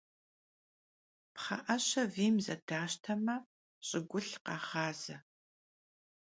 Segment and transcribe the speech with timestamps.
[1.35, 3.35] Pxhe'eşe viym zedaşteme,
[3.87, 5.17] ş'ıgulh khağaze.